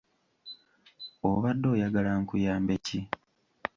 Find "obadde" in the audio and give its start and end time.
1.29-1.65